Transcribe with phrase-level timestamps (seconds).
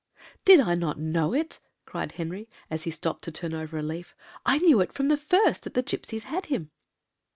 [0.45, 4.15] "Did not I know it?" cried Henry, as he stopped to turn over a leaf;
[4.47, 6.71] "I knew it from the first that the gipsies had him."